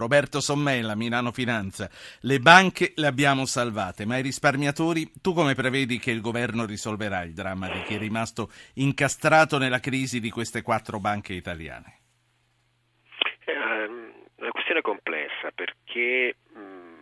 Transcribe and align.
Roberto 0.00 0.40
Sommella, 0.40 0.94
Milano 0.94 1.30
Finanza. 1.30 1.90
Le 2.22 2.38
banche 2.38 2.94
le 2.96 3.06
abbiamo 3.06 3.44
salvate, 3.44 4.06
ma 4.06 4.16
i 4.16 4.22
risparmiatori, 4.22 5.12
tu 5.20 5.34
come 5.34 5.54
prevedi 5.54 5.98
che 5.98 6.10
il 6.10 6.22
governo 6.22 6.64
risolverà 6.64 7.22
il 7.22 7.34
dramma 7.34 7.68
di 7.68 7.82
chi 7.82 7.96
è 7.96 7.98
rimasto 7.98 8.50
incastrato 8.74 9.58
nella 9.58 9.78
crisi 9.78 10.18
di 10.18 10.30
queste 10.30 10.62
quattro 10.62 10.98
banche 11.00 11.34
italiane? 11.34 11.98
È 13.44 13.50
ehm, 13.50 14.12
una 14.36 14.50
questione 14.50 14.80
complessa 14.80 15.50
perché 15.54 16.36
mh, 16.54 16.58
mm, 16.58 16.94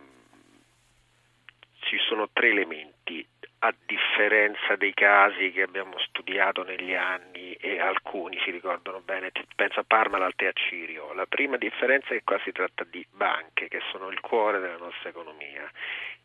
ci 1.79 1.97
sono 2.09 2.27
tre 2.33 2.49
elementi 2.49 3.25
a 3.59 3.73
differenza 3.85 4.75
dei 4.77 4.93
casi 4.93 5.51
che 5.51 5.63
abbiamo 5.63 5.97
studiato 5.99 6.63
negli 6.63 6.93
anni 6.93 7.53
e 7.53 7.79
alcuni 7.79 8.39
si 8.43 8.51
ricordano 8.51 9.01
bene, 9.01 9.31
penso 9.55 9.81
a 9.81 9.83
Parmalat 9.85 10.41
e 10.41 10.47
a 10.47 10.51
Cirio. 10.53 11.13
La 11.13 11.25
prima 11.25 11.57
differenza 11.57 12.09
è 12.09 12.17
che 12.17 12.23
qua 12.23 12.39
si 12.43 12.51
tratta 12.51 12.85
di 12.85 13.05
banche 13.11 13.67
che 13.67 13.81
sono 13.91 14.09
il 14.09 14.19
cuore 14.21 14.59
della 14.59 14.77
nostra 14.77 15.09
economia 15.09 15.69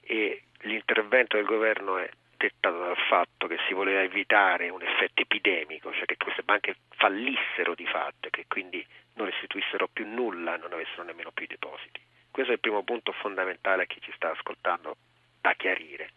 e 0.03 0.43
l'intervento 0.61 1.37
del 1.37 1.47
governo 1.47 1.99
è 1.99 2.09
dettato 2.37 2.79
dal 2.79 2.99
fatto 3.09 3.47
che 3.47 3.59
si 3.67 3.75
voleva 3.75 4.03
evitare 4.03 4.69
un 4.69 4.83
effetto 4.83 5.23
epidemico, 5.23 5.93
cioè 5.93 6.05
che 6.05 6.17
queste 6.17 6.43
banche 6.43 6.77
fallissero 6.91 7.75
di 7.75 7.87
fatto 7.87 8.29
e 8.29 8.31
che 8.31 8.45
quindi 8.47 8.85
non 9.15 9.27
restituissero 9.27 9.89
più 9.89 10.07
nulla, 10.07 10.57
non 10.57 10.73
avessero 10.73 11.03
nemmeno 11.03 11.33
più 11.33 11.45
i 11.45 11.49
depositi. 11.49 12.01
Questo 12.31 12.53
è 12.53 12.55
il 12.55 12.61
primo 12.61 12.83
punto 12.83 13.13
fondamentale 13.13 13.85
a 13.85 13.87
chi 13.87 14.01
ci 14.01 14.13
sta 14.15 14.31
ascoltando 14.31 14.97
da 15.41 15.55
chiarire. 15.55 16.11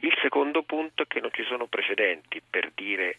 Il 0.00 0.16
secondo 0.22 0.62
punto 0.62 1.02
è 1.02 1.06
che 1.06 1.20
non 1.20 1.32
ci 1.32 1.44
sono 1.44 1.66
precedenti 1.66 2.40
per 2.40 2.70
dire 2.72 3.18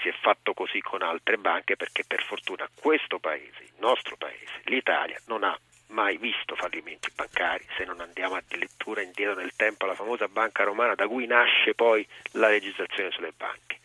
si 0.00 0.08
è 0.08 0.12
fatto 0.12 0.52
così 0.52 0.80
con 0.80 1.02
altre 1.02 1.38
banche 1.38 1.76
perché 1.76 2.04
per 2.06 2.22
fortuna 2.22 2.68
questo 2.74 3.18
paese, 3.18 3.62
il 3.62 3.72
nostro 3.78 4.16
paese, 4.16 4.60
l'Italia, 4.64 5.18
non 5.26 5.44
ha 5.44 5.58
mai 5.88 6.18
visto 6.18 6.54
fallimenti 6.54 7.10
bancari 7.14 7.64
se 7.76 7.84
non 7.84 8.00
andiamo 8.00 8.34
addirittura 8.34 9.00
indietro 9.00 9.40
nel 9.40 9.56
tempo 9.56 9.84
alla 9.84 9.94
famosa 9.94 10.28
banca 10.28 10.62
romana 10.64 10.94
da 10.94 11.08
cui 11.08 11.26
nasce 11.26 11.74
poi 11.74 12.06
la 12.32 12.48
legislazione 12.48 13.10
sulle 13.10 13.32
banche. 13.34 13.78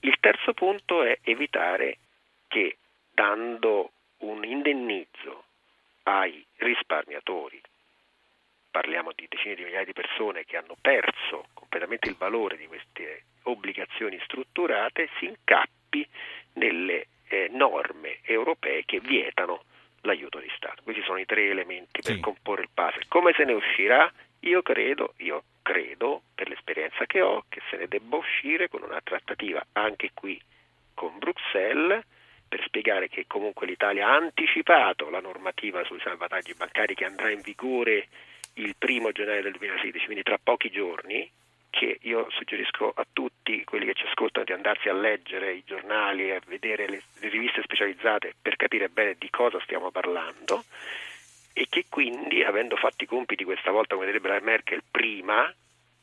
Il 0.00 0.16
terzo 0.20 0.54
punto 0.54 1.02
è 1.02 1.18
evitare 1.22 1.98
che 2.46 2.78
dando 3.10 3.92
un 4.18 4.44
indennizzo 4.44 5.44
ai 6.04 6.44
risparmiatori 6.58 7.60
parliamo 8.72 9.12
di 9.14 9.26
decine 9.28 9.54
di 9.54 9.62
migliaia 9.62 9.84
di 9.84 9.92
persone 9.92 10.44
che 10.44 10.56
hanno 10.56 10.76
perso 10.80 11.46
completamente 11.52 12.08
il 12.08 12.16
valore 12.16 12.56
di 12.56 12.66
queste 12.66 13.24
obbligazioni 13.42 14.18
strutturate, 14.24 15.10
si 15.18 15.26
incappi 15.26 16.08
nelle 16.54 17.06
eh, 17.28 17.48
norme 17.52 18.18
europee 18.22 18.84
che 18.84 18.98
vietano 18.98 19.64
l'aiuto 20.00 20.38
di 20.38 20.50
Stato. 20.56 20.82
Questi 20.82 21.02
sono 21.02 21.18
i 21.18 21.26
tre 21.26 21.48
elementi 21.48 22.00
per 22.00 22.14
sì. 22.14 22.20
comporre 22.20 22.62
il 22.62 22.70
puzzle. 22.72 23.04
Come 23.08 23.32
se 23.36 23.44
ne 23.44 23.52
uscirà? 23.52 24.10
Io 24.40 24.62
credo, 24.62 25.14
io 25.18 25.44
credo, 25.62 26.22
per 26.34 26.48
l'esperienza 26.48 27.04
che 27.04 27.20
ho, 27.20 27.44
che 27.48 27.60
se 27.70 27.76
ne 27.76 27.86
debba 27.86 28.16
uscire 28.16 28.68
con 28.68 28.82
una 28.82 29.00
trattativa 29.02 29.64
anche 29.72 30.10
qui 30.14 30.40
con 30.94 31.18
Bruxelles 31.18 32.02
per 32.48 32.62
spiegare 32.64 33.08
che 33.08 33.26
comunque 33.26 33.66
l'Italia 33.66 34.08
ha 34.08 34.16
anticipato 34.16 35.08
la 35.10 35.20
normativa 35.20 35.84
sui 35.84 36.00
salvataggi 36.00 36.54
bancari 36.54 36.94
che 36.94 37.04
andrà 37.04 37.30
in 37.30 37.40
vigore 37.40 38.08
il 38.54 38.74
primo 38.78 39.12
gennaio 39.12 39.42
del 39.42 39.52
2016, 39.52 40.04
quindi 40.04 40.22
tra 40.22 40.38
pochi 40.42 40.70
giorni, 40.70 41.30
che 41.70 41.98
io 42.02 42.28
suggerisco 42.30 42.92
a 42.94 43.06
tutti 43.10 43.64
quelli 43.64 43.86
che 43.86 43.94
ci 43.94 44.04
ascoltano 44.06 44.44
di 44.44 44.52
andarsi 44.52 44.88
a 44.88 44.92
leggere 44.92 45.54
i 45.54 45.62
giornali 45.64 46.28
e 46.28 46.34
a 46.34 46.40
vedere 46.46 46.86
le, 46.86 47.02
le 47.20 47.28
riviste 47.28 47.62
specializzate 47.62 48.34
per 48.40 48.56
capire 48.56 48.90
bene 48.90 49.16
di 49.18 49.30
cosa 49.30 49.58
stiamo 49.62 49.90
parlando 49.90 50.64
e 51.54 51.66
che 51.68 51.86
quindi, 51.88 52.42
avendo 52.42 52.76
fatto 52.76 53.04
i 53.04 53.06
compiti 53.06 53.44
questa 53.44 53.70
volta, 53.70 53.94
come 53.94 54.06
direbbe 54.06 54.28
la 54.28 54.40
Merkel, 54.40 54.82
prima 54.90 55.52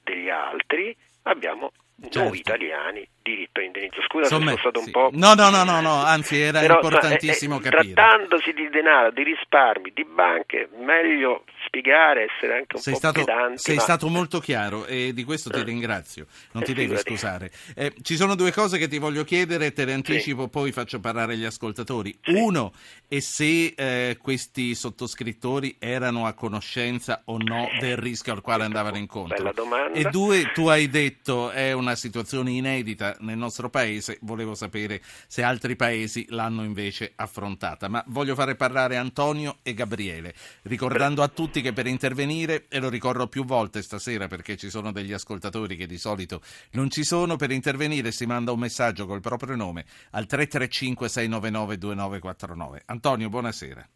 degli 0.03 0.29
altri, 0.29 0.95
abbiamo 1.23 1.71
certo. 2.01 2.23
noi 2.23 2.37
italiani 2.37 3.07
diritto 3.21 3.59
all'indennizzo. 3.59 4.01
Scusa 4.03 4.23
Insomma, 4.23 4.51
se 4.51 4.57
sono 4.57 4.71
stato 4.71 4.79
sì. 4.79 4.85
un 4.85 4.91
po'... 4.91 5.09
No, 5.13 5.33
no, 5.33 5.49
no, 5.49 5.63
no, 5.63 5.81
no 5.81 6.03
anzi 6.03 6.39
era 6.39 6.59
Però, 6.59 6.75
importantissimo 6.75 7.55
no, 7.55 7.59
eh, 7.61 7.69
capire. 7.69 7.93
Trattandosi 7.93 8.53
di 8.53 8.69
denaro, 8.69 9.11
di 9.11 9.23
risparmi, 9.23 9.91
di 9.93 10.05
banche, 10.05 10.69
meglio 10.77 11.43
spiegare, 11.69 12.27
essere 12.33 12.57
anche 12.57 12.75
un 12.75 12.81
sei 12.81 12.93
po' 12.93 12.99
stato, 12.99 13.23
pedanti. 13.23 13.57
Sei 13.59 13.75
ma... 13.75 13.81
stato 13.81 14.09
molto 14.09 14.39
chiaro 14.39 14.85
e 14.87 15.13
di 15.13 15.23
questo 15.23 15.51
ti 15.51 15.59
eh. 15.59 15.63
ringrazio, 15.63 16.25
non 16.51 16.63
eh, 16.63 16.65
ti 16.65 16.73
devi 16.73 16.97
scusare. 16.97 17.51
Eh, 17.75 17.93
ci 18.01 18.15
sono 18.15 18.35
due 18.35 18.51
cose 18.51 18.77
che 18.77 18.87
ti 18.87 18.97
voglio 18.97 19.23
chiedere, 19.23 19.71
te 19.71 19.85
le 19.85 19.93
anticipo, 19.93 20.43
sì. 20.43 20.49
poi 20.49 20.71
faccio 20.71 20.99
parlare 20.99 21.37
gli 21.37 21.45
ascoltatori. 21.45 22.17
Sì. 22.21 22.33
Uno 22.33 22.73
è 23.07 23.19
se 23.19 23.73
eh, 23.75 24.17
questi 24.19 24.73
sottoscrittori 24.73 25.77
erano 25.79 26.25
a 26.25 26.33
conoscenza 26.33 27.21
o 27.25 27.37
no 27.37 27.69
del 27.79 27.97
rischio 27.97 28.33
al 28.33 28.41
quale 28.41 28.63
andavano 28.63 28.97
incontro. 28.97 29.53
E 29.93 30.03
due, 30.09 30.51
tu 30.53 30.67
hai 30.67 30.89
detto 30.89 31.51
è 31.51 31.71
una 31.71 31.95
situazione 31.95 32.51
inedita 32.51 33.15
nel 33.19 33.37
nostro 33.37 33.69
paese, 33.69 34.17
volevo 34.21 34.55
sapere 34.55 35.01
se 35.27 35.43
altri 35.43 35.75
paesi 35.75 36.25
l'hanno 36.29 36.63
invece 36.63 37.13
affrontata. 37.15 37.87
Ma 37.87 38.03
voglio 38.07 38.33
fare 38.33 38.55
parlare 38.55 38.97
Antonio 38.97 39.57
e 39.61 39.73
Gabriele, 39.75 40.33
ricordando 40.63 41.21
a 41.21 41.27
tutti 41.27 41.58
che 41.61 41.73
per 41.73 41.87
intervenire, 41.87 42.65
e 42.69 42.79
lo 42.79 42.89
ricordo 42.89 43.27
più 43.27 43.45
volte 43.45 43.81
stasera 43.81 44.27
perché 44.27 44.57
ci 44.57 44.69
sono 44.69 44.91
degli 44.91 45.13
ascoltatori 45.13 45.75
che 45.75 45.85
di 45.85 45.97
solito 45.97 46.41
non 46.71 46.89
ci 46.89 47.03
sono, 47.03 47.35
per 47.35 47.51
intervenire 47.51 48.11
si 48.11 48.25
manda 48.25 48.51
un 48.51 48.59
messaggio 48.59 49.05
col 49.05 49.21
proprio 49.21 49.55
nome 49.55 49.85
al 50.11 50.25
335 50.25 51.09
699 51.09 51.77
2949. 51.77 52.81
Antonio, 52.85 53.29
buonasera. 53.29 53.87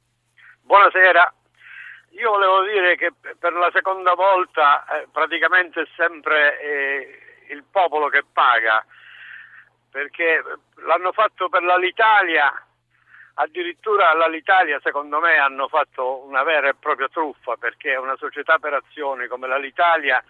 Buonasera. 0.61 1.33
Io 2.11 2.29
volevo 2.29 2.63
dire 2.63 2.95
che 2.95 3.11
per 3.39 3.53
la 3.53 3.69
seconda 3.73 4.13
volta 4.13 4.85
eh, 4.85 5.07
praticamente 5.11 5.81
è 5.81 5.87
sempre 5.95 6.61
eh, 6.61 7.53
il 7.53 7.63
popolo 7.69 8.07
che 8.09 8.23
paga, 8.31 8.85
perché 9.89 10.43
l'hanno 10.85 11.11
fatto 11.11 11.49
per 11.49 11.63
l'Italia, 11.63 12.53
addirittura 13.35 14.11
all'Italia 14.11 14.79
secondo 14.83 15.19
me 15.19 15.37
hanno 15.37 15.67
fatto 15.67 16.25
una 16.25 16.43
vera 16.43 16.69
e 16.69 16.75
propria 16.75 17.07
truffa, 17.09 17.55
perché 17.57 17.95
una 17.95 18.15
società 18.17 18.59
per 18.59 18.73
azioni 18.73 19.27
come 19.27 19.47
l'Italia 19.59 20.23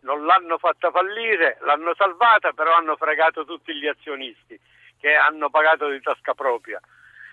non 0.00 0.24
l'hanno 0.24 0.58
fatta 0.58 0.90
fallire, 0.90 1.58
l'hanno 1.62 1.94
salvata, 1.94 2.52
però 2.52 2.74
hanno 2.74 2.96
fregato 2.96 3.44
tutti 3.44 3.74
gli 3.74 3.86
azionisti 3.86 4.58
che 4.98 5.14
hanno 5.14 5.50
pagato 5.50 5.88
di 5.88 6.00
tasca 6.00 6.34
propria. 6.34 6.80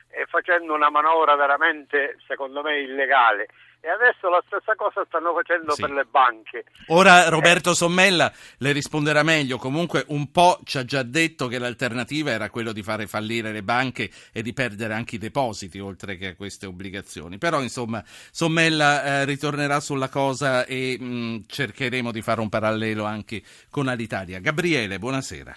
E 0.10 0.26
facendo 0.26 0.74
una 0.74 0.90
manovra 0.90 1.36
veramente, 1.36 2.18
secondo 2.28 2.62
me, 2.62 2.80
illegale 2.80 3.48
e 3.86 3.90
adesso 3.90 4.30
la 4.30 4.42
stessa 4.46 4.76
cosa 4.76 5.04
stanno 5.06 5.34
facendo 5.34 5.74
sì. 5.74 5.82
per 5.82 5.92
le 5.92 6.06
banche. 6.06 6.64
Ora 6.88 7.28
Roberto 7.28 7.72
eh. 7.72 7.76
Sommella 7.76 8.32
le 8.60 8.72
risponderà 8.72 9.24
meglio, 9.24 9.58
comunque 9.58 10.06
un 10.08 10.32
po' 10.32 10.58
ci 10.64 10.78
ha 10.78 10.86
già 10.86 11.04
detto 11.04 11.48
che 11.48 11.60
l'alternativa 11.60 12.32
era 12.32 12.50
quello 12.50 12.72
di 12.72 12.82
fare 12.82 13.08
fallire 13.08 13.52
le 13.52 13.62
banche 13.62 14.10
e 14.32 14.42
di 14.42 14.54
perdere 14.54 14.94
anche 14.94 15.16
i 15.16 15.18
depositi 15.18 15.80
oltre 15.80 16.16
che 16.16 16.38
queste 16.38 16.66
obbligazioni, 16.66 17.38
però 17.38 17.62
insomma 17.62 18.02
Sommella 18.06 19.04
eh, 19.04 19.26
ritornerà 19.26 19.82
sulla 19.82 20.08
cosa 20.08 20.66
e 20.66 20.96
mh, 20.98 21.06
mm, 21.06 21.38
cercheremo 21.46 22.14
di 22.14 22.22
fare 22.22 22.40
un 22.40 22.48
parallelo 22.48 23.04
anche 23.04 23.42
con 23.70 23.90
Alitalia. 23.90 24.40
Gabriele, 24.40 24.98
buonasera. 24.98 25.54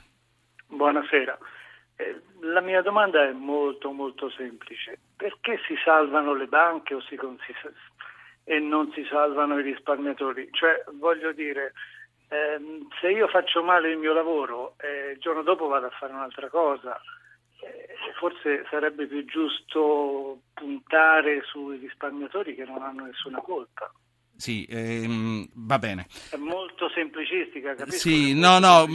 Buonasera. 0.66 1.38
Eh, 1.94 2.20
la 2.40 2.60
mia 2.60 2.82
domanda 2.82 3.22
è 3.22 3.32
molto 3.32 3.92
molto 3.92 4.30
semplice. 4.30 4.98
Perché 5.16 5.60
si 5.66 5.74
salvano 5.84 6.34
le 6.34 6.46
banche 6.46 6.94
o 6.94 7.00
si, 7.02 7.16
si 7.46 7.54
e 8.48 8.60
non 8.60 8.92
si 8.92 9.04
salvano 9.10 9.58
i 9.58 9.62
risparmiatori. 9.62 10.48
Cioè, 10.52 10.84
voglio 11.00 11.32
dire, 11.32 11.72
ehm, 12.28 12.86
se 13.00 13.10
io 13.10 13.26
faccio 13.26 13.60
male 13.64 13.90
il 13.90 13.98
mio 13.98 14.12
lavoro 14.12 14.74
e 14.78 15.12
il 15.14 15.18
giorno 15.18 15.42
dopo 15.42 15.66
vado 15.66 15.86
a 15.86 15.90
fare 15.98 16.12
un'altra 16.12 16.48
cosa, 16.48 16.96
eh, 17.60 17.88
forse 18.20 18.64
sarebbe 18.70 19.06
più 19.06 19.24
giusto 19.24 20.42
puntare 20.54 21.42
sui 21.42 21.78
risparmiatori 21.78 22.54
che 22.54 22.64
non 22.64 22.82
hanno 22.82 23.06
nessuna 23.06 23.40
colpa. 23.40 23.90
Sì, 24.36 24.66
ehm, 24.68 25.48
va 25.54 25.78
bene. 25.78 26.06
È 26.30 26.36
molto 26.36 26.90
semplicistica, 26.90 27.74
capisco? 27.74 27.96
Sì, 27.96 28.38
no, 28.38 28.58
no, 28.58 28.86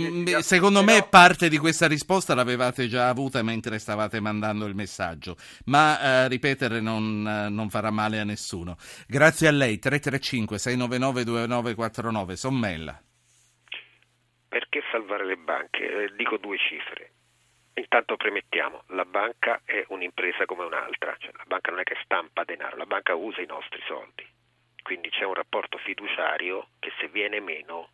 secondo 0.41 0.83
però... 0.83 0.93
me 0.93 1.07
parte 1.09 1.49
di 1.49 1.57
questa 1.57 1.87
risposta 1.87 2.35
l'avevate 2.35 2.87
già 2.87 3.09
avuta 3.09 3.41
mentre 3.41 3.79
stavate 3.79 4.19
mandando 4.19 4.67
il 4.67 4.75
messaggio, 4.75 5.35
ma 5.65 5.99
eh, 5.99 6.27
ripetere 6.27 6.79
non, 6.79 7.21
non, 7.21 7.69
farà 7.69 7.89
male 7.89 8.19
a 8.19 8.23
nessuno. 8.23 8.75
Grazie 9.07 9.47
a 9.47 9.51
lei, 9.51 9.79
335-699-2949, 9.81 12.33
Sommella. 12.33 13.01
Perché 14.47 14.83
salvare 14.91 15.25
le 15.25 15.37
banche? 15.37 16.03
Eh, 16.03 16.13
dico 16.15 16.37
due 16.37 16.57
cifre. 16.57 17.13
Intanto 17.73 18.15
premettiamo, 18.15 18.83
la 18.87 19.05
banca 19.05 19.61
è 19.63 19.85
un'impresa 19.87 20.45
come 20.45 20.65
un'altra, 20.65 21.15
cioè 21.17 21.31
la 21.35 21.45
banca 21.47 21.71
non 21.71 21.79
è 21.79 21.83
che 21.83 21.95
stampa 22.03 22.43
denaro, 22.43 22.77
la 22.77 22.85
banca 22.85 23.15
usa 23.15 23.41
i 23.41 23.47
nostri 23.47 23.81
soldi 23.87 24.23
quindi 24.81 25.09
c'è 25.09 25.23
un 25.23 25.33
rapporto 25.33 25.77
fiduciario 25.77 26.67
che 26.79 26.91
se 26.99 27.07
viene 27.07 27.39
meno 27.39 27.89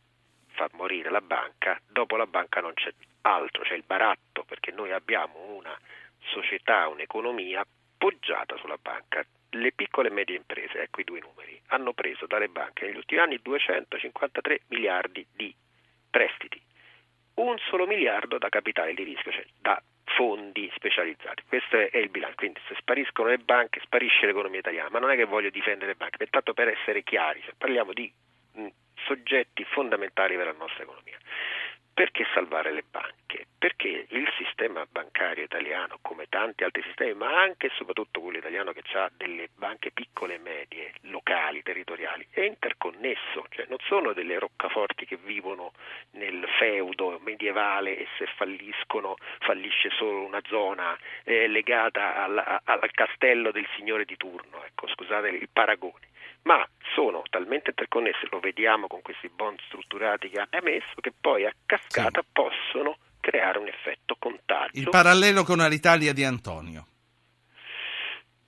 fa 0.58 0.70
morire 0.74 1.10
la 1.10 1.22
banca, 1.22 1.80
dopo 1.88 2.16
la 2.16 2.26
banca 2.26 2.62
non 2.62 2.74
c'è 2.74 2.92
altro, 3.22 3.64
c'è 3.64 3.76
il 3.76 3.84
baratto, 3.86 4.44
perché 4.44 4.72
noi 4.72 4.92
abbiamo 4.92 5.56
una 5.56 5.78
società, 6.20 6.88
un'economia 6.88 7.66
poggiata 7.98 8.58
sulla 8.58 8.78
banca. 8.82 9.26
le 9.52 9.72
piccole 9.72 10.10
e 10.10 10.12
medie 10.12 10.36
imprese, 10.36 10.82
ecco 10.82 11.00
i 11.00 11.06
due 11.06 11.22
numeri, 11.22 11.60
hanno 11.68 11.94
preso 11.94 12.28
dalle 12.28 12.50
banche 12.50 12.86
negli 12.86 12.98
ultimi 12.98 13.22
anni 13.22 13.40
253 13.42 14.62
miliardi 14.68 15.26
di 15.32 15.56
prestiti, 16.10 16.62
un 17.36 17.58
solo 17.70 17.88
miliardo 17.88 18.38
da 18.38 18.50
capitale 18.50 18.94
di 18.94 19.04
rischio, 19.04 19.32
cioè 19.32 19.46
da 19.60 19.82
fondi 20.18 20.68
specializzati. 20.74 21.44
Questo 21.48 21.78
è 21.78 21.98
il 21.98 22.10
bilancio, 22.10 22.38
quindi 22.38 22.60
se 22.68 22.74
spariscono 22.80 23.30
le 23.30 23.38
banche 23.38 23.80
sparisce 23.84 24.26
l'economia 24.26 24.60
italiana, 24.60 24.90
ma 24.90 24.98
non 24.98 25.12
è 25.12 25.16
che 25.16 25.26
voglio 25.26 25.52
difendere 25.52 25.92
le 25.92 25.96
banche, 25.96 26.18
pertanto 26.18 26.54
per 26.56 26.70
essere 26.70 27.04
chiari, 27.04 27.40
cioè 27.44 27.54
parliamo 27.56 27.94
di 27.94 28.12
mh, 28.54 28.68
soggetti 29.06 29.64
fondamentali 29.66 30.36
per 30.36 30.48
la 30.48 30.56
nostra 30.58 30.82
economia. 30.82 31.17
Perché 31.98 32.28
salvare 32.32 32.72
le 32.72 32.84
banche? 32.88 33.48
Perché 33.58 34.06
il 34.10 34.32
sistema 34.38 34.86
bancario 34.88 35.44
italiano, 35.44 35.98
come 36.04 36.28
tanti 36.30 36.64
altri 36.64 36.84
sistemi, 36.84 37.16
ma 37.16 37.42
anche 37.42 37.66
e 37.66 37.72
soprattutto 37.74 38.22
quello 38.22 38.38
italiano 38.38 38.72
che 38.72 38.84
ha 38.94 39.10
delle 39.18 39.50
banche 39.56 39.90
piccole 39.90 40.36
e 40.36 40.38
medie, 40.38 40.94
locali, 41.10 41.64
territoriali, 41.64 42.28
è 42.30 42.42
interconnesso, 42.42 43.48
cioè 43.50 43.66
non 43.68 43.80
sono 43.88 44.14
delle 44.14 44.38
roccaforti 44.38 45.08
che 45.08 45.18
vivono 45.24 45.72
nel 46.12 46.48
feudo 46.60 47.20
medievale 47.24 47.98
e 47.98 48.06
se 48.20 48.28
falliscono 48.36 49.16
fallisce 49.40 49.90
solo 49.90 50.24
una 50.24 50.42
zona 50.46 50.96
eh, 51.24 51.48
legata 51.48 52.24
al, 52.24 52.62
al 52.64 52.92
castello 52.92 53.50
del 53.50 53.68
signore 53.76 54.06
di 54.06 54.18
turno, 54.18 54.64
ecco, 54.64 54.88
scusate 54.88 55.30
il 55.30 55.50
paragone 55.52 56.06
ma 56.44 56.68
sono 56.94 57.24
talmente 57.30 57.70
interconnesse, 57.70 58.28
lo 58.32 58.40
vediamo 58.40 58.88
con 58.88 59.02
questi 59.02 59.30
bond 59.30 59.60
strutturati 59.68 60.30
che 60.30 60.40
ha 60.40 60.48
emesso, 60.50 61.00
che 61.02 61.12
poi 61.20 61.46
a 61.46 61.54
cascata 61.66 62.22
sì. 62.22 62.28
possono 62.32 62.98
creare 63.20 63.60
un 63.60 63.68
effetto 63.68 64.16
contagio. 64.18 64.80
Il 64.80 64.90
parallelo 64.90 65.44
con 65.44 65.58
l'Italia 65.60 66.14
di 66.14 66.24
Antonio. 66.24 66.88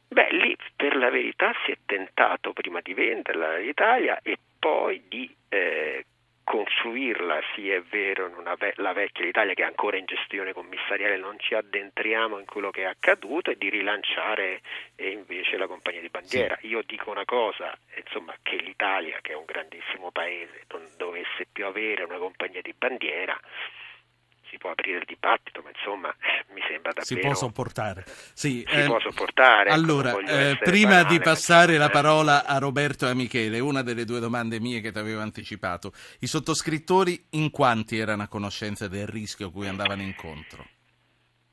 Beh, 0.07 0.31
lì 0.31 0.55
per 0.75 0.95
la 0.95 1.09
verità 1.09 1.51
si 1.65 1.71
è 1.71 1.77
tentato 1.85 2.53
prima 2.53 2.79
di 2.81 2.93
venderla 2.93 3.55
all'Italia 3.55 4.19
e 4.23 4.37
poi 4.57 5.03
di 5.07 5.35
eh, 5.49 6.05
confluirla, 6.49 7.39
sì 7.53 7.69
è 7.69 7.79
vero, 7.79 8.27
ve- 8.57 8.73
la 8.77 8.91
vecchia 8.91 9.23
Italia 9.23 9.53
che 9.53 9.61
è 9.61 9.65
ancora 9.65 9.97
in 9.97 10.05
gestione 10.05 10.51
commissariale, 10.51 11.15
non 11.15 11.37
ci 11.37 11.53
addentriamo 11.53 12.39
in 12.39 12.45
quello 12.45 12.71
che 12.71 12.81
è 12.81 12.85
accaduto 12.85 13.51
e 13.51 13.55
di 13.55 13.69
rilanciare 13.69 14.61
eh, 14.95 15.11
invece 15.11 15.57
la 15.57 15.67
compagnia 15.67 16.01
di 16.01 16.09
bandiera. 16.09 16.57
Sì. 16.59 16.69
Io 16.69 16.81
dico 16.83 17.11
una 17.11 17.23
cosa, 17.23 17.77
insomma, 17.95 18.33
che 18.41 18.55
l'Italia, 18.55 19.19
che 19.21 19.33
è 19.33 19.35
un 19.35 19.45
grandissimo 19.45 20.09
paese, 20.09 20.63
non 20.71 20.81
dovesse 20.97 21.45
più 21.51 21.67
avere 21.67 22.03
una 22.03 22.17
compagnia 22.17 22.61
di 22.63 22.73
bandiera, 22.75 23.39
si 24.49 24.57
può 24.57 24.71
aprire 24.71 24.97
il 24.99 25.05
dibattito, 25.05 25.61
ma 25.63 25.69
insomma 25.69 26.09
eh, 26.09 26.45
mi 26.53 26.61
sembra 26.67 26.91
davvero... 26.91 27.05
Si 27.05 27.17
può 27.17 27.33
sopportare. 27.33 28.03
Sì, 28.33 28.65
si 28.67 28.75
eh, 28.75 28.85
può 28.85 28.99
sopportare. 28.99 29.69
Allora, 29.69 30.17
eh, 30.17 30.57
prima 30.57 31.01
banale, 31.01 31.09
di 31.09 31.19
passare 31.19 31.77
la 31.77 31.89
parola 31.89 32.45
a 32.45 32.57
Roberto 32.57 33.05
e 33.05 33.09
a 33.09 33.13
Michele, 33.13 33.59
una 33.59 33.83
delle 33.83 34.05
due 34.05 34.19
domande 34.19 34.59
mie 34.59 34.81
che 34.81 34.91
ti 34.91 34.99
avevo 34.99 35.21
anticipato. 35.21 35.93
I 36.19 36.27
sottoscrittori 36.27 37.27
in 37.31 37.51
quanti 37.51 37.97
erano 37.97 38.23
a 38.23 38.27
conoscenza 38.27 38.87
del 38.87 39.07
rischio 39.07 39.47
a 39.47 39.51
cui 39.51 39.67
andavano 39.67 40.01
incontro? 40.01 40.65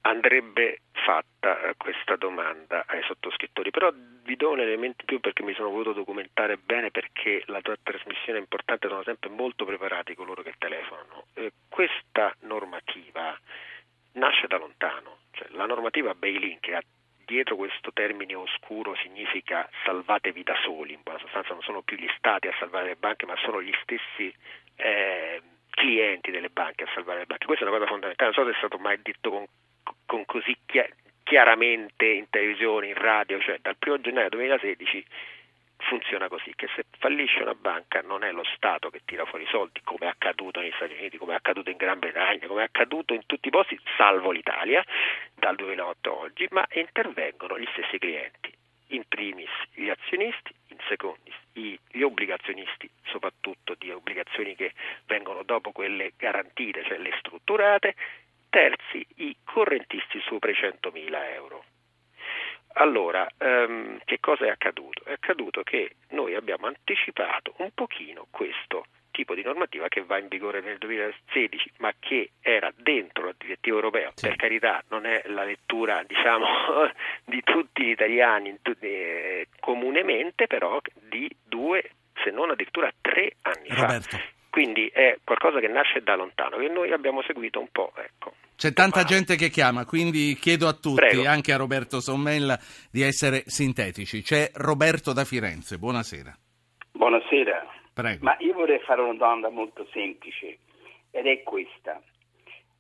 Andrebbe 0.02 0.82
fatta 1.06 1.60
eh, 1.62 1.74
questa 1.76 2.16
domanda 2.16 2.84
ai 2.88 3.00
sottoscrittori, 3.04 3.70
però 3.70 3.92
vi 3.94 4.34
do 4.34 4.50
un 4.50 4.58
elemento 4.58 5.02
in 5.02 5.06
più 5.06 5.20
perché 5.20 5.44
mi 5.44 5.54
sono 5.54 5.70
voluto 5.70 5.92
documentare 5.92 6.56
bene 6.56 6.90
perché 6.90 7.44
la 7.46 7.60
tua 7.60 7.76
trasmissione 7.80 8.38
è 8.38 8.40
importante, 8.40 8.88
sono 8.88 9.04
sempre 9.04 9.30
molto 9.30 9.64
preparati 9.64 10.16
coloro 10.16 10.42
che 10.42 10.54
telefonano. 10.58 11.26
Eh, 11.34 11.52
questa 11.68 12.34
normativa 12.40 13.38
nasce 14.14 14.48
da 14.48 14.58
lontano, 14.58 15.18
cioè, 15.30 15.46
la 15.50 15.66
normativa 15.66 16.12
bail-in 16.14 16.58
che 16.58 16.74
ha 16.74 16.82
dietro 17.24 17.54
questo 17.54 17.92
termine 17.92 18.34
oscuro 18.34 18.96
significa 18.96 19.68
salvatevi 19.84 20.42
da 20.42 20.56
soli, 20.64 20.94
in 20.94 21.00
buona 21.04 21.20
sostanza 21.20 21.52
non 21.52 21.62
sono 21.62 21.82
più 21.82 21.96
gli 21.96 22.10
stati 22.16 22.48
a 22.48 22.54
salvare 22.58 22.86
le 22.86 22.96
banche 22.96 23.26
ma 23.26 23.36
sono 23.36 23.62
gli 23.62 23.74
stessi 23.82 24.32
eh, 24.76 25.42
clienti 25.70 26.30
delle 26.32 26.50
banche 26.50 26.84
a 26.84 26.90
salvare 26.94 27.20
le 27.20 27.26
banche. 27.26 27.46
Questa 27.46 27.64
è 27.64 27.68
una 27.68 27.78
cosa 27.78 27.90
fondamentale, 27.90 28.32
non 28.34 28.44
so 28.44 28.50
se 28.50 28.56
è 28.56 28.58
stato 28.58 28.78
mai 28.78 29.00
detto 29.02 29.30
con 29.30 29.46
con 30.04 30.24
così 30.24 30.56
chiaramente 31.22 32.06
in 32.06 32.28
televisione, 32.30 32.88
in 32.88 32.94
radio, 32.94 33.40
cioè 33.40 33.58
dal 33.60 33.76
1 33.84 34.00
gennaio 34.00 34.28
2016 34.28 35.04
funziona 35.78 36.28
così, 36.28 36.52
che 36.54 36.68
se 36.74 36.84
fallisce 36.98 37.42
una 37.42 37.54
banca 37.54 38.00
non 38.00 38.24
è 38.24 38.32
lo 38.32 38.44
Stato 38.54 38.90
che 38.90 39.02
tira 39.04 39.24
fuori 39.24 39.44
i 39.44 39.48
soldi, 39.48 39.80
come 39.82 40.06
è 40.06 40.08
accaduto 40.08 40.60
negli 40.60 40.72
Stati 40.74 40.94
Uniti, 40.94 41.16
come 41.16 41.32
è 41.32 41.36
accaduto 41.36 41.70
in 41.70 41.76
Gran 41.76 41.98
Bretagna, 41.98 42.46
come 42.46 42.62
è 42.62 42.64
accaduto 42.64 43.14
in 43.14 43.26
tutti 43.26 43.48
i 43.48 43.50
posti, 43.50 43.78
salvo 43.96 44.30
l'Italia, 44.30 44.84
dal 45.34 45.56
2008 45.56 46.10
a 46.10 46.14
oggi, 46.14 46.46
ma 46.50 46.66
intervengono 46.72 47.58
gli 47.58 47.68
stessi 47.72 47.98
clienti, 47.98 48.52
in 48.88 49.04
primis 49.06 49.50
gli 49.74 49.88
azionisti, 49.88 50.54
in 50.68 50.78
secondis 50.88 51.34
gli 51.52 52.02
obbligazionisti, 52.02 52.88
soprattutto 53.06 53.74
di 53.78 53.90
obbligazioni 53.90 54.54
che 54.54 54.72
vengono 55.06 55.42
dopo 55.42 55.72
quelle 55.72 56.12
garantite, 56.16 56.84
cioè 56.84 56.98
le 56.98 57.14
strutturate, 57.18 57.94
terzi 58.50 59.06
i 59.16 59.36
correntisti 59.42 60.20
sopra 60.26 60.50
i 60.50 60.54
100.000 60.54 61.32
euro. 61.32 61.64
Allora, 62.78 63.26
um, 63.38 63.98
che 64.04 64.20
cosa 64.20 64.44
è 64.44 64.50
accaduto? 64.50 65.04
È 65.04 65.12
accaduto 65.12 65.62
che 65.62 65.96
noi 66.10 66.34
abbiamo 66.34 66.66
anticipato 66.66 67.54
un 67.58 67.70
pochino 67.72 68.26
questo 68.30 68.84
tipo 69.10 69.34
di 69.34 69.42
normativa 69.42 69.88
che 69.88 70.02
va 70.02 70.18
in 70.18 70.28
vigore 70.28 70.60
nel 70.60 70.76
2016, 70.76 71.72
ma 71.78 71.90
che 71.98 72.32
era 72.42 72.70
dentro 72.76 73.24
la 73.24 73.34
direttiva 73.38 73.76
europea. 73.76 74.12
Sì. 74.14 74.26
Per 74.26 74.36
carità, 74.36 74.84
non 74.90 75.06
è 75.06 75.22
la 75.28 75.44
lettura, 75.44 76.02
diciamo, 76.02 76.46
di 77.24 77.42
tutti 77.42 77.82
gli 77.82 77.90
italiani 77.90 78.50
eh, 78.96 79.48
comunemente, 79.60 80.46
però 80.46 80.80
di 81.08 81.28
due, 81.44 81.90
se 82.22 82.30
non 82.30 82.50
addirittura 82.50 82.90
tre 83.00 83.36
anni 83.42 83.68
Roberto. 83.68 84.16
fa. 84.16 84.22
Quindi 84.50 84.88
è 84.88 85.18
qualcosa 85.22 85.60
che 85.60 85.68
nasce 85.68 86.00
da 86.00 86.16
lontano, 86.16 86.56
che 86.56 86.68
noi 86.68 86.90
abbiamo 86.90 87.22
seguito 87.22 87.60
un 87.60 87.68
po', 87.70 87.92
ecco. 87.96 88.32
C'è 88.56 88.72
tanta 88.72 89.04
gente 89.04 89.36
che 89.36 89.50
chiama, 89.50 89.84
quindi 89.84 90.34
chiedo 90.40 90.66
a 90.66 90.72
tutti, 90.72 90.94
Prego. 90.94 91.28
anche 91.28 91.52
a 91.52 91.58
Roberto 91.58 92.00
Sommella, 92.00 92.58
di 92.90 93.02
essere 93.02 93.42
sintetici. 93.44 94.22
C'è 94.22 94.50
Roberto 94.54 95.12
da 95.12 95.24
Firenze, 95.26 95.76
buonasera. 95.76 96.34
Buonasera. 96.92 97.66
Prego. 97.92 98.24
Ma 98.24 98.34
io 98.38 98.54
vorrei 98.54 98.80
fare 98.80 99.02
una 99.02 99.12
domanda 99.14 99.50
molto 99.50 99.86
semplice 99.92 100.58
ed 101.10 101.26
è 101.26 101.42
questa. 101.42 102.00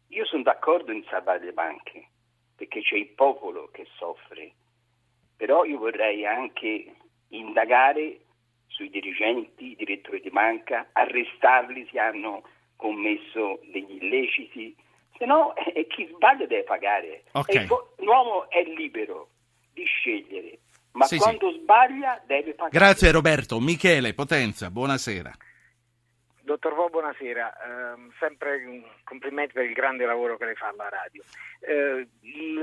Io 0.08 0.24
sono 0.24 0.42
d'accordo 0.42 0.92
in 0.92 1.04
salvare 1.10 1.44
le 1.44 1.52
banche 1.52 2.08
perché 2.56 2.80
c'è 2.80 2.96
il 2.96 3.08
popolo 3.08 3.68
che 3.70 3.86
soffre, 3.98 4.35
però 5.46 5.62
io 5.62 5.78
vorrei 5.78 6.26
anche 6.26 6.92
indagare 7.28 8.18
sui 8.66 8.90
dirigenti, 8.90 9.70
i 9.70 9.76
direttori 9.76 10.20
di 10.20 10.30
banca, 10.30 10.88
arrestarli 10.90 11.86
se 11.88 12.00
hanno 12.00 12.42
commesso 12.74 13.60
degli 13.70 14.02
illeciti 14.02 14.74
se 15.16 15.24
no 15.24 15.54
eh, 15.72 15.86
chi 15.86 16.10
sbaglia 16.12 16.46
deve 16.46 16.64
pagare. 16.64 17.22
Okay. 17.30 17.68
l'uomo 17.98 18.50
è 18.50 18.60
libero 18.64 19.28
di 19.72 19.84
scegliere, 19.84 20.58
ma 20.92 21.04
sì, 21.04 21.16
quando 21.16 21.52
sì. 21.52 21.60
sbaglia 21.60 22.20
deve 22.26 22.54
pagare. 22.54 22.76
Grazie 22.76 23.12
Roberto. 23.12 23.60
Michele 23.60 24.14
Potenza, 24.14 24.68
buonasera. 24.68 25.32
Dottor 26.46 26.74
Vo, 26.74 26.88
buonasera. 26.88 27.52
Eh, 27.52 28.10
sempre 28.20 28.82
complimenti 29.04 29.52
per 29.52 29.64
il 29.64 29.72
grande 29.72 30.06
lavoro 30.06 30.36
che 30.36 30.44
lei 30.44 30.54
fa 30.54 30.68
alla 30.68 30.88
radio. 30.88 31.22
Eh, 31.60 32.06
il, 32.20 32.55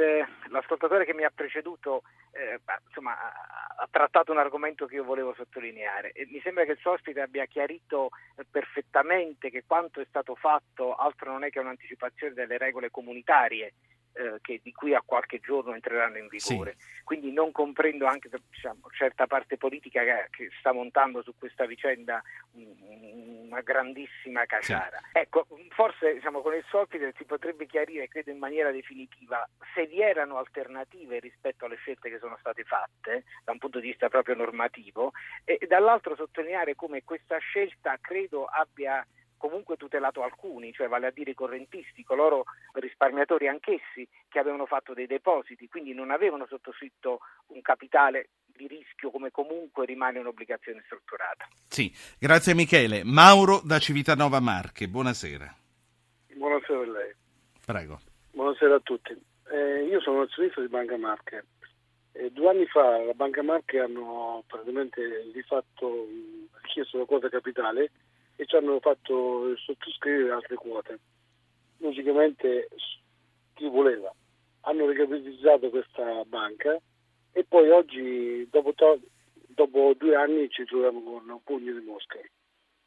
l'ascoltatore 0.54 1.06
che 1.06 1.14
mi 1.14 1.24
ha 1.24 1.32
preceduto 1.34 2.04
eh, 2.32 2.60
insomma, 2.88 3.16
ha 3.16 3.88
trattato 3.90 4.32
un 4.32 4.38
argomento 4.38 4.86
che 4.86 4.96
io 4.96 5.04
volevo 5.04 5.34
sottolineare. 5.34 6.12
E 6.14 6.26
mi 6.30 6.40
sembra 6.42 6.64
che 6.64 6.72
il 6.72 6.78
suo 6.78 6.92
ospite 6.92 7.22
abbia 7.22 7.46
chiarito 7.46 8.10
perfettamente 8.50 9.50
che 9.50 9.64
quanto 9.68 10.00
è 10.00 10.06
stato 10.08 10.36
fatto 10.36 10.96
altro 10.96 11.32
non 11.32 11.44
è 11.44 11.50
che 11.50 11.60
un'anticipazione 11.60 12.34
delle 12.34 12.58
regole 12.58 12.92
comunitarie 12.92 13.74
eh, 14.14 14.38
che 14.42 14.60
di 14.64 14.72
qui 14.72 14.94
a 14.94 15.02
qualche 15.04 15.40
giorno 15.40 15.74
entreranno 15.74 16.18
in 16.18 16.28
vigore. 16.28 16.76
Sì. 16.78 17.04
Quindi 17.04 17.32
non 17.32 17.52
comprendo 17.52 18.06
anche 18.06 18.30
diciamo, 18.30 18.90
certa 18.92 19.28
parte 19.28 19.58
politica 19.58 20.04
che, 20.04 20.28
che, 20.30 20.50
sta 20.60 20.72
montando 20.72 21.22
su 21.22 21.34
questa 21.38 21.66
vicenda 21.66 22.22
un, 22.52 23.48
una 23.48 23.62
grandissima 23.62 24.46
caciara. 24.46 25.00
Sì. 25.12 25.20
Ecco, 25.20 25.48
forse 25.70 26.14
diciamo, 26.14 26.42
con 26.42 26.54
il 26.54 26.64
Solpiter 26.70 27.14
si 27.18 27.26
potrebbe 27.26 27.66
chiarire, 27.66 28.08
credo 28.08 28.32
in 28.32 28.38
maniera 28.38 28.72
definitiva, 28.72 29.48
se 29.74 29.88
vi 29.88 30.02
erano 30.02 30.38
alternative 30.38 31.20
rispetto 31.20 31.66
alle 31.66 31.76
scelte 31.78 32.10
che 32.10 32.20
sono 32.20 32.38
state 32.40 32.64
fatte 32.64 33.24
da 33.44 33.52
un 33.52 33.58
punto 33.58 33.80
di 33.80 33.88
vista 33.88 34.10
proprio 34.10 34.36
normativo 34.36 35.12
e 35.44 35.60
dall'altro 35.68 36.16
sottolineare 36.16 36.76
come 36.76 37.04
questa 37.04 37.38
scelta 37.40 37.98
credo 38.00 38.46
abbia 38.46 39.06
comunque 39.44 39.76
tutelato 39.76 40.24
alcuni, 40.24 40.72
cioè 40.72 40.88
vale 40.88 41.08
a 41.08 41.12
dire 41.12 41.32
i 41.32 41.34
correntisti, 41.34 42.06
coloro 42.06 42.46
risparmiatori 42.76 43.50
anch'essi 43.50 44.08
che 44.30 44.40
avevano 44.40 44.66
fatto 44.66 44.94
dei 44.94 45.06
depositi, 45.06 45.68
quindi 45.68 45.94
non 45.94 46.12
avevano 46.12 46.46
sottoscritto 46.48 47.20
un 47.48 47.62
capitale 47.62 48.30
di 48.46 48.68
rischio 48.68 49.12
come 49.12 49.32
comunque 49.32 49.86
rimane 49.86 50.20
un'obbligazione 50.20 50.82
strutturata. 50.86 51.46
Sì, 51.68 51.94
grazie 52.18 52.54
Michele. 52.54 53.04
Mauro 53.04 53.60
da 53.66 53.80
Civitanova 53.80 54.40
Marche, 54.40 54.88
buonasera. 54.88 55.54
Buonasera 56.36 56.80
a 56.80 56.86
lei. 56.86 57.14
Prego. 57.66 58.00
Buonasera 58.32 58.76
a 58.76 58.80
tutti. 58.80 59.12
Eh, 59.52 59.84
io 59.84 60.00
sono 60.00 60.22
azionista 60.22 60.62
di 60.62 60.70
Banca 60.70 60.96
Marche 60.96 61.48
Eh, 62.14 62.32
due 62.32 62.48
anni 62.48 62.66
fa 62.68 63.04
la 63.04 63.14
Banca 63.14 63.44
Marche 63.44 63.80
hanno 63.80 64.42
praticamente 64.48 65.02
rifatto, 65.34 66.08
richiesto 66.62 67.00
la 67.00 67.06
quota 67.06 67.28
capitale 67.28 67.92
e 68.44 68.46
ci 68.46 68.56
hanno 68.56 68.80
fatto 68.80 69.56
sottoscrivere 69.58 70.34
altre 70.34 70.56
quote. 70.56 71.00
Logicamente 71.78 72.68
chi 73.54 73.68
voleva. 73.68 74.14
Hanno 74.62 74.88
ricapitalizzato 74.88 75.70
questa 75.70 76.24
banca 76.26 76.78
e 77.32 77.44
poi 77.46 77.70
oggi, 77.70 78.48
dopo, 78.50 78.74
to- 78.74 79.00
dopo 79.48 79.94
due 79.98 80.16
anni, 80.16 80.50
ci 80.50 80.64
troviamo 80.66 81.02
con 81.02 81.30
un 81.30 81.44
pugno 81.44 81.74
di 81.74 81.86
mosche. 81.86 82.32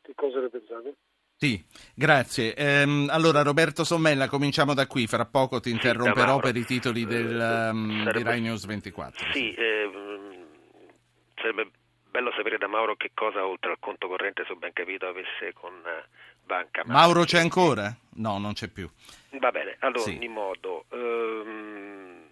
Che 0.03 0.13
cosa 0.15 0.41
ne 0.41 0.49
pensate? 0.49 0.95
Sì, 1.39 1.63
grazie. 1.95 2.55
Ehm, 2.55 3.09
allora 3.11 3.43
Roberto 3.43 3.85
Sommella, 3.85 4.29
cominciamo 4.29 4.73
da 4.73 4.87
qui, 4.87 5.07
fra 5.07 5.27
poco 5.27 5.61
ti 5.61 5.71
interromperò 5.71 6.37
sì, 6.37 6.41
per 6.41 6.57
i 6.57 6.65
titoli 6.65 7.05
del, 7.05 7.71
um, 7.73 8.05
sarebbe... 8.05 8.19
di 8.19 8.23
Rai 8.23 8.41
News 8.41 8.65
24. 8.65 9.33
Sì, 9.33 9.53
eh, 9.53 9.91
sarebbe 11.35 11.71
sapere 12.47 12.59
da 12.59 12.69
Mauro 12.69 12.95
che 12.95 13.11
cosa 13.13 13.45
oltre 13.45 13.73
al 13.73 13.79
conto 13.81 14.07
corrente, 14.07 14.45
se 14.47 14.53
ho 14.53 14.57
ben 14.57 14.73
capito, 14.73 15.07
avesse 15.07 15.53
con 15.53 15.73
uh, 15.73 16.45
Banca. 16.45 16.83
Mauro 16.87 17.25
c'è 17.25 17.41
ancora? 17.41 17.93
No, 18.15 18.39
non 18.39 18.53
c'è 18.53 18.69
più. 18.69 18.89
Va 19.31 19.51
bene, 19.51 19.77
allora, 19.81 20.01
sì. 20.01 20.15
ogni 20.17 20.29
modo, 20.29 20.85
ehm, 20.91 22.23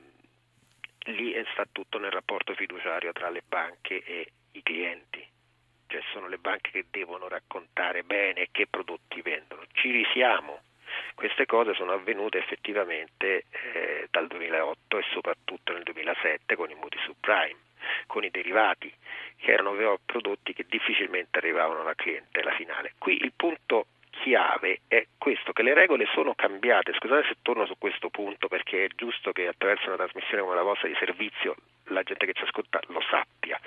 lì 1.06 1.34
sta 1.52 1.66
tutto 1.70 1.98
nel 1.98 2.12
rapporto 2.12 2.54
fiduciario 2.54 3.12
tra 3.12 3.28
le 3.28 3.42
banche 3.46 4.02
e 4.04 4.30
i 4.52 4.62
clienti 4.62 5.32
cioè 5.86 6.00
sono 6.12 6.26
le 6.28 6.38
banche 6.38 6.70
che 6.70 6.86
devono 6.90 7.28
raccontare 7.28 8.02
bene 8.02 8.48
che 8.50 8.66
prodotti 8.66 9.20
vendono. 9.20 9.62
Ci 9.72 9.90
risiamo. 9.90 10.60
Queste 11.14 11.46
cose 11.46 11.74
sono 11.74 11.92
avvenute 11.92 12.38
effettivamente 12.38 13.44
eh, 13.50 14.08
dal 14.10 14.26
2008 14.26 14.98
e 14.98 15.04
soprattutto 15.12 15.72
nel 15.72 15.82
2007 15.84 16.56
con 16.56 16.70
i 16.70 16.74
mutui 16.74 17.00
subprime, 17.04 17.58
con 18.06 18.24
i 18.24 18.30
derivati, 18.30 18.92
che 19.36 19.52
erano 19.52 19.98
prodotti 20.04 20.52
che 20.52 20.66
difficilmente 20.68 21.38
arrivavano 21.38 21.80
alla 21.80 21.94
clientela 21.94 22.52
finale. 22.52 22.92
Qui 22.98 23.22
il 23.22 23.32
punto 23.34 23.86
chiave 24.10 24.80
è 24.86 25.06
questo, 25.18 25.52
che 25.52 25.62
le 25.62 25.74
regole 25.74 26.06
sono 26.12 26.34
cambiate. 26.34 26.92
Scusate 26.94 27.26
se 27.26 27.36
torno 27.42 27.66
su 27.66 27.76
questo 27.78 28.08
punto 28.10 28.48
perché 28.48 28.84
è 28.84 28.88
giusto 28.94 29.32
che 29.32 29.48
attraverso 29.48 29.88
una 29.88 29.96
trasmissione 29.96 30.42
come 30.42 30.54
la 30.54 30.62
vostra 30.62 30.88
di 30.88 30.94
servizio 30.98 31.56
la 31.88 32.02
gente 32.02 32.26
che 32.26 32.32
ci 32.32 32.44
ascolta 32.44 32.80
lo 32.86 33.00
sappia. 33.10 33.58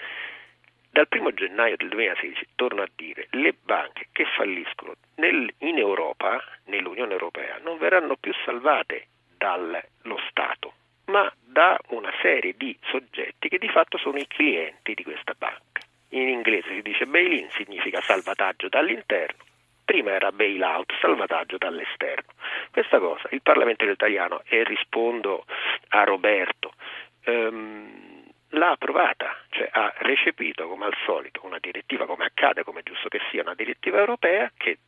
Dal 0.90 1.08
1 1.10 1.34
gennaio 1.34 1.76
del 1.78 1.90
2016, 1.90 2.48
torno 2.56 2.82
a 2.82 2.90
dire, 2.96 3.28
le 3.32 3.54
banche 3.54 4.08
che 4.12 4.26
falliscono 4.36 4.96
nel, 5.16 5.54
in 5.60 5.78
Europa, 5.78 6.42
nell'Unione 6.66 7.12
Europea, 7.12 7.60
non 7.62 7.78
verranno 7.78 8.16
più 8.16 8.34
salvate 8.44 9.08
dallo 9.38 10.18
Stato, 10.30 10.74
ma 11.08 11.32
da 11.40 11.80
una 11.90 12.12
serie 12.22 12.54
di 12.58 12.78
soggetti 12.84 13.50
che 13.50 13.58
di 13.58 13.70
fatto 13.70 13.98
sono 13.98 14.18
i 14.18 14.28
clienti 14.28 14.94
di 14.94 15.04
questa 15.04 15.34
banca. 15.38 15.82
In 16.10 16.30
inglese 16.30 16.70
si 16.70 16.82
dice 16.82 17.06
bail-in, 17.06 17.50
significa 17.52 18.02
salvataggio 18.02 18.70
dall'interno, 18.70 19.44
prima 19.84 20.12
era 20.12 20.32
bail-out, 20.32 20.94
salvataggio 21.00 21.58
dall'esterno. 21.58 22.32
Questa 22.72 23.00
cosa 23.00 23.28
il 23.32 23.42
Parlamento 23.42 23.84
italiano, 23.86 24.42
e 24.46 24.64
rispondo 24.64 25.46
a 25.90 26.04
Roberto, 26.04 26.74
um, 27.26 28.26
l'ha 28.50 28.72
approvata, 28.72 29.36
cioè 29.50 29.68
ha 29.72 29.94
recepito 29.98 30.68
come 30.68 30.86
al 30.86 30.96
solito 31.06 31.42
una 31.46 31.60
direttiva, 31.60 32.06
come 32.06 32.26
accade, 32.26 32.64
come 32.64 32.80
è 32.80 32.84
giusto 32.84 33.10
che 33.10 33.20
sia, 33.30 33.42
una 33.42 33.56
direttiva 33.56 34.00
europea 34.00 34.52
che 34.56 34.80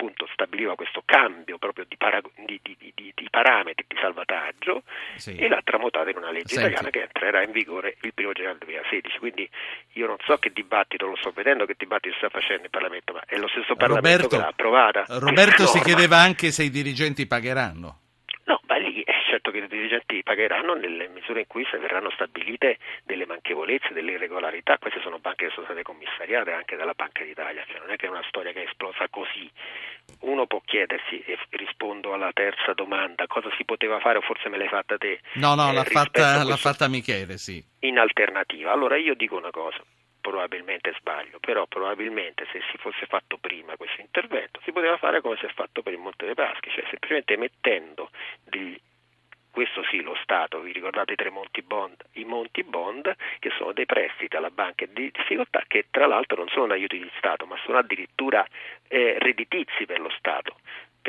appunto 0.00 0.26
stabiliva 0.32 0.74
questo 0.76 1.02
cambio 1.04 1.58
proprio 1.58 1.84
di, 1.86 1.96
para- 1.98 2.22
di, 2.46 2.58
di, 2.62 2.92
di 2.94 3.28
parametri 3.30 3.84
di 3.86 3.96
salvataggio 4.00 4.82
sì. 5.16 5.36
e 5.36 5.46
l'ha 5.46 5.60
tramutata 5.62 6.08
in 6.08 6.16
una 6.16 6.30
legge 6.30 6.54
Senti. 6.54 6.70
italiana 6.72 6.88
che 6.88 7.02
entrerà 7.02 7.42
in 7.44 7.52
vigore 7.52 7.96
il 8.00 8.12
1 8.14 8.32
gennaio 8.32 8.56
2016. 8.60 9.18
Quindi 9.18 9.48
io 9.92 10.06
non 10.06 10.16
so 10.24 10.38
che 10.38 10.50
dibattito, 10.52 11.06
lo 11.06 11.16
sto 11.16 11.32
vedendo 11.32 11.66
che 11.66 11.74
dibattito 11.76 12.16
sta 12.16 12.30
facendo 12.30 12.64
il 12.64 12.70
Parlamento, 12.70 13.12
ma 13.12 13.22
è 13.26 13.36
lo 13.36 13.48
stesso 13.48 13.76
Parlamento 13.76 14.08
Roberto, 14.08 14.28
che 14.28 14.42
l'ha 14.42 14.48
approvata. 14.48 15.04
Roberto 15.18 15.66
si 15.66 15.80
chiedeva 15.80 16.16
anche 16.16 16.50
se 16.50 16.64
i 16.64 16.70
dirigenti 16.70 17.26
pagheranno. 17.26 17.98
No, 18.44 18.60
ma 18.66 18.76
lì 18.76 19.02
è 19.04 19.12
certo 19.28 19.50
che 19.50 19.58
i 19.58 19.68
dirigenti 19.68 20.19
pagheranno 20.30 20.74
nelle 20.74 21.08
misure 21.08 21.40
in 21.40 21.46
cui 21.48 21.66
verranno 21.72 22.08
stabilite 22.10 22.78
delle 23.02 23.26
manchevolezze, 23.26 23.92
delle 23.92 24.12
irregolarità. 24.12 24.78
Queste 24.78 25.00
sono 25.00 25.18
banche 25.18 25.46
che 25.46 25.52
sono 25.52 25.66
state 25.66 25.82
commissariate 25.82 26.52
anche 26.52 26.76
dalla 26.76 26.92
Banca 26.94 27.24
d'Italia, 27.24 27.64
cioè 27.66 27.80
non 27.80 27.90
è 27.90 27.96
che 27.96 28.06
è 28.06 28.10
una 28.10 28.22
storia 28.28 28.52
che 28.52 28.62
è 28.62 28.66
esplosa 28.68 29.08
così. 29.10 29.50
Uno 30.20 30.46
può 30.46 30.60
chiedersi, 30.64 31.20
e 31.26 31.36
rispondo 31.50 32.14
alla 32.14 32.30
terza 32.32 32.74
domanda, 32.74 33.26
cosa 33.26 33.50
si 33.56 33.64
poteva 33.64 33.98
fare, 33.98 34.18
o 34.18 34.20
forse 34.20 34.48
me 34.48 34.56
l'hai 34.56 34.68
fatta 34.68 34.96
te? 34.98 35.18
No, 35.34 35.56
no, 35.56 35.70
eh, 35.70 35.72
l'ha, 35.72 35.84
fatta, 35.84 36.44
l'ha 36.44 36.56
fatta 36.56 36.86
Michele, 36.86 37.36
sì. 37.36 37.60
In 37.80 37.98
alternativa. 37.98 38.70
Allora 38.70 38.96
io 38.96 39.14
dico 39.14 39.36
una 39.36 39.50
cosa, 39.50 39.82
probabilmente 40.20 40.94
sbaglio, 40.96 41.40
però 41.40 41.66
probabilmente 41.66 42.46
se 42.52 42.60
si 42.70 42.78
fosse 42.78 43.06
fatto 43.06 43.36
prima 43.38 43.74
questo 43.76 44.00
intervento 44.00 44.60
si 44.62 44.70
poteva 44.70 44.96
fare 44.98 45.20
come 45.20 45.36
si 45.38 45.46
è 45.46 45.52
fatto 45.52 45.82
per 45.82 45.92
il 45.92 45.98
Monte 45.98 46.26
dei 46.26 46.34
Paschi, 46.34 46.70
cioè 46.70 46.84
semplicemente 46.88 47.36
mettendo 47.36 48.10
degli, 48.44 48.78
questo 49.50 49.82
sì 49.90 50.00
lo 50.00 50.16
Stato, 50.22 50.60
vi 50.60 50.72
ricordate 50.72 51.12
i 51.12 51.16
tre 51.16 51.30
Monti 51.30 51.62
Bond, 51.62 51.96
i 52.12 52.24
Monti 52.24 52.62
Bond 52.62 53.14
che 53.38 53.50
sono 53.56 53.72
dei 53.72 53.86
prestiti 53.86 54.36
alla 54.36 54.50
banca 54.50 54.86
di 54.86 55.10
difficoltà 55.10 55.62
che 55.66 55.86
tra 55.90 56.06
l'altro 56.06 56.36
non 56.36 56.48
sono 56.48 56.72
aiuti 56.72 56.98
di 56.98 57.10
Stato 57.18 57.46
ma 57.46 57.56
sono 57.64 57.78
addirittura 57.78 58.46
eh, 58.88 59.16
redditizi 59.18 59.86
per 59.86 60.00
lo 60.00 60.10
Stato 60.10 60.56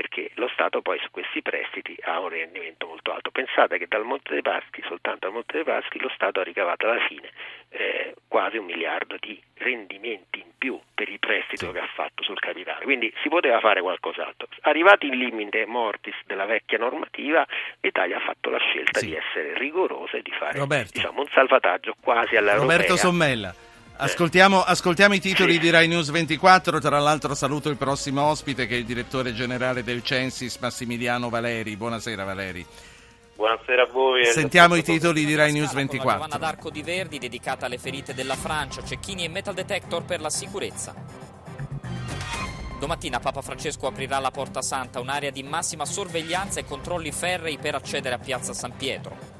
perché 0.01 0.31
lo 0.35 0.49
Stato 0.53 0.81
poi 0.81 0.97
su 0.99 1.11
questi 1.11 1.43
prestiti 1.43 1.95
ha 2.01 2.19
un 2.19 2.29
rendimento 2.29 2.87
molto 2.87 3.13
alto. 3.13 3.29
Pensate 3.29 3.77
che 3.77 3.85
dal 3.87 4.03
Monte 4.03 4.33
dei 4.33 4.41
Paschi, 4.41 4.81
soltanto 4.87 5.27
dal 5.27 5.31
Monte 5.31 5.53
dei 5.53 5.63
Paschi, 5.63 5.99
lo 5.99 6.09
Stato 6.15 6.39
ha 6.39 6.43
ricavato 6.43 6.89
alla 6.89 7.05
fine 7.07 7.29
eh, 7.69 8.15
quasi 8.27 8.57
un 8.57 8.65
miliardo 8.65 9.15
di 9.19 9.39
rendimenti 9.55 10.39
in 10.39 10.49
più 10.57 10.79
per 10.95 11.07
il 11.07 11.19
prestito 11.19 11.71
che 11.71 11.79
ha 11.79 11.87
fatto 11.93 12.23
sul 12.23 12.39
capitale, 12.39 12.83
quindi 12.83 13.13
si 13.21 13.29
poteva 13.29 13.59
fare 13.59 13.81
qualcos'altro. 13.81 14.47
Arrivati 14.61 15.05
il 15.05 15.17
limite 15.17 15.67
mortis 15.67 16.15
della 16.25 16.45
vecchia 16.45 16.79
normativa, 16.79 17.45
l'Italia 17.81 18.17
ha 18.17 18.21
fatto 18.21 18.49
la 18.49 18.59
scelta 18.59 18.99
sì. 18.99 19.07
di 19.07 19.15
essere 19.15 19.55
rigorosa 19.57 20.17
e 20.17 20.23
di 20.23 20.31
fare 20.31 20.59
diciamo, 20.91 21.21
un 21.21 21.27
salvataggio 21.31 21.95
quasi 22.01 22.35
alla 22.35 22.55
Roberto 22.55 22.95
Sommella. 22.97 23.53
Ascoltiamo, 24.03 24.63
ascoltiamo, 24.63 25.13
i 25.13 25.19
titoli 25.19 25.53
sì. 25.53 25.59
di 25.59 25.69
Rai 25.69 25.87
News 25.87 26.09
24, 26.09 26.79
tra 26.79 26.97
l'altro 26.97 27.35
saluto 27.35 27.69
il 27.69 27.77
prossimo 27.77 28.23
ospite 28.23 28.65
che 28.65 28.73
è 28.73 28.77
il 28.79 28.83
direttore 28.85 29.31
generale 29.31 29.83
del 29.83 30.01
Censis 30.01 30.57
Massimiliano 30.57 31.29
Valeri. 31.29 31.77
Buonasera 31.77 32.23
Valeri. 32.23 32.65
Buonasera 33.35 33.83
a 33.83 33.85
voi. 33.85 34.25
Sentiamo 34.25 34.73
i 34.73 34.81
titoli 34.81 35.23
di 35.23 35.35
Rai 35.35 35.51
News 35.51 35.71
24. 35.73 36.13
Giovanna 36.13 36.37
d'Arco 36.37 36.71
di 36.71 36.81
Verdi 36.81 37.19
dedicata 37.19 37.67
alle 37.67 37.77
ferite 37.77 38.15
della 38.15 38.35
Francia, 38.35 38.83
cecchini 38.83 39.25
e 39.25 39.29
metal 39.29 39.53
detector 39.53 40.03
per 40.03 40.19
la 40.19 40.31
sicurezza. 40.31 40.95
Domattina 42.79 43.19
Papa 43.19 43.43
Francesco 43.43 43.85
aprirà 43.85 44.17
la 44.17 44.31
Porta 44.31 44.63
Santa, 44.63 44.99
un'area 44.99 45.29
di 45.29 45.43
massima 45.43 45.85
sorveglianza 45.85 46.59
e 46.59 46.65
controlli 46.65 47.11
ferrei 47.11 47.59
per 47.59 47.75
accedere 47.75 48.15
a 48.15 48.17
Piazza 48.17 48.53
San 48.53 48.75
Pietro. 48.75 49.30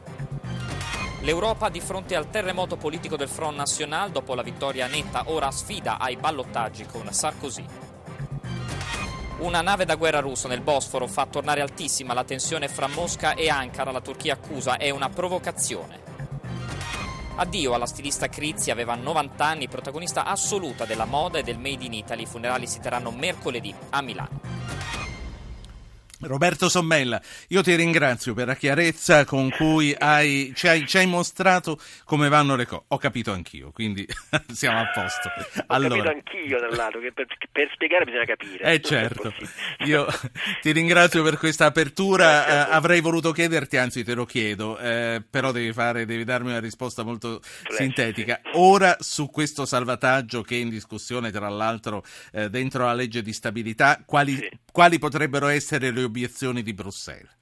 L'Europa 1.24 1.70
di 1.70 1.80
fronte 1.80 2.16
al 2.16 2.32
terremoto 2.32 2.78
politico 2.78 3.16
del 3.16 3.30
Front 3.30 3.56
National 3.56 4.10
dopo 4.10 4.34
la 4.34 4.42
vittoria 4.42 4.88
netta 4.88 5.26
ora 5.28 5.52
sfida 5.52 6.00
ai 6.00 6.18
ballottaggi 6.18 6.86
con 6.86 7.08
Sarkozy. 7.14 7.64
Una 9.38 9.62
nave 9.62 9.86
da 9.86 9.96
guerra 9.96 10.20
russa 10.20 10.48
nel 10.48 10.62
Bosforo 10.62 11.06
fa 11.06 11.28
tornare 11.28 11.62
altissima 11.62 12.16
la 12.16 12.24
tensione 12.24 12.68
fra 12.68 12.88
Mosca 12.88 13.36
e 13.36 13.50
Ankara, 13.50 13.92
la 13.92 14.02
Turchia 14.02 14.34
accusa 14.34 14.78
è 14.78 14.90
una 14.90 15.10
provocazione. 15.10 16.00
Addio 17.36 17.76
alla 17.76 17.86
stilista 17.86 18.28
Crizzi, 18.28 18.72
aveva 18.72 18.96
90 18.96 19.46
anni, 19.46 19.68
protagonista 19.68 20.26
assoluta 20.26 20.86
della 20.86 21.06
moda 21.06 21.38
e 21.38 21.44
del 21.44 21.60
Made 21.60 21.86
in 21.86 21.94
Italy. 21.94 22.24
I 22.24 22.26
funerali 22.26 22.66
si 22.66 22.80
terranno 22.80 23.12
mercoledì 23.12 23.74
a 23.92 24.02
Milano. 24.02 24.40
Roberto 26.22 26.70
Sommella, 26.70 27.22
io 27.50 27.62
ti 27.62 27.76
ringrazio 27.76 28.34
per 28.34 28.48
la 28.48 28.56
chiarezza 28.56 29.26
con 29.26 29.50
cui 29.50 29.96
hai, 29.98 30.54
ci, 30.56 30.68
hai, 30.68 30.86
ci, 30.88 30.98
hai, 30.98 31.08
mostrato 31.08 31.80
come 32.04 32.30
vanno 32.30 32.56
le 32.56 32.66
cose. 32.66 32.84
Ho 32.90 32.98
capito 32.98 33.32
anch'io, 33.32 33.72
quindi 33.72 34.06
siamo 34.52 34.80
a 34.80 34.90
posto. 34.94 35.30
Ho 35.30 35.64
allora. 35.68 35.96
capito 35.96 36.10
anch'io 36.10 36.60
dal 36.60 36.76
lato 36.76 37.00
che 37.00 37.12
per, 37.12 37.26
per 37.52 37.70
spiegare 37.74 38.06
bisogna 38.06 38.26
capire. 38.26 38.64
Eh 38.64 38.82
certo, 38.82 39.34
io 39.86 40.06
ti 40.62 40.72
ringrazio 40.72 41.24
per 41.24 41.38
questa 41.38 41.66
apertura, 41.66 42.46
eh, 42.70 42.72
avrei 42.72 43.02
voluto 43.02 43.32
chiederti, 43.32 43.78
anzi 43.78 44.04
te 44.04 44.14
lo 44.14 44.26
chiedo, 44.26 44.78
eh, 44.78 45.24
però 45.28 45.52
devi, 45.52 45.74
fare, 45.74 46.06
devi, 46.06 46.24
darmi 46.24 46.50
una 46.50 46.60
risposta 46.60 47.04
molto 47.04 47.40
Flessi, 47.42 47.84
sintetica. 47.84 48.40
Sì. 48.44 48.52
Ora 48.56 48.96
su 49.00 49.30
questo 49.30 49.66
salvataggio 49.66 50.44
che 50.44 50.56
è 50.56 50.60
in 50.60 50.70
discussione 50.70 51.32
tra 51.32 51.50
l'altro 51.50 52.04
eh, 52.32 52.50
dentro 52.50 52.86
la 52.86 52.94
legge 52.94 53.22
di 53.22 53.34
stabilità, 53.34 54.04
quali, 54.06 54.36
sì. 54.36 54.50
Quali 54.72 55.00
potrebbero 55.00 55.48
essere 55.48 55.92
le 55.92 56.04
obiezioni 56.04 56.62
di 56.62 56.74
Bruxelles? 56.74 57.40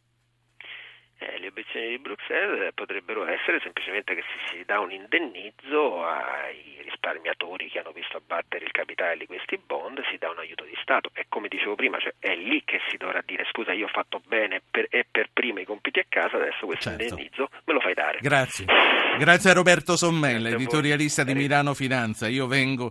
Eh, 1.20 1.38
le 1.40 1.48
obiezioni 1.48 1.90
di 1.90 2.00
Bruxelles 2.00 2.74
potrebbero 2.74 3.28
essere 3.28 3.60
semplicemente 3.62 4.16
che 4.16 4.22
si, 4.22 4.58
si 4.58 4.64
dà 4.66 4.80
un 4.80 4.92
indennizzo 4.92 6.06
ai 6.06 6.80
risparmiatori 6.82 7.70
che 7.70 7.80
hanno 7.80 7.92
visto 7.92 8.18
abbattere 8.18 8.64
il 8.64 8.72
capitale 8.72 9.18
di 9.18 9.26
questi 9.26 9.58
bond, 9.58 10.02
si 10.10 10.18
dà 10.18 10.30
un 10.30 10.40
aiuto 10.40 10.64
di 10.64 10.78
Stato 10.82 11.12
e 11.14 11.26
come 11.28 11.50
dicevo 11.50 11.76
prima 11.76 12.00
cioè 12.00 12.14
è 12.20 12.36
lì 12.36 12.64
che 12.64 12.80
si 12.90 12.98
dovrà 12.98 13.22
dire 13.26 13.46
scusa 13.52 13.74
io 13.74 13.86
ho 13.86 13.90
fatto 13.90 14.22
bene 14.28 14.62
per, 14.72 14.88
e 14.90 15.06
per 15.10 15.30
prima 15.34 15.60
i 15.60 15.66
compiti 15.66 16.00
a 16.00 16.06
casa, 16.08 16.38
adesso 16.38 16.66
questo 16.66 16.90
certo. 16.90 17.04
indennizzo 17.04 17.50
me 17.66 17.74
lo 17.74 17.82
fai 17.82 17.94
dare. 17.94 18.20
Grazie. 18.22 18.66
Grazie 19.18 19.50
a 19.50 19.54
Roberto 19.54 19.98
Sommella, 19.98 20.48
editorialista 20.48 21.26
di 21.26 21.34
Milano 21.34 21.74
Finanza. 21.74 22.30
Io 22.30 22.48
vengo 22.48 22.88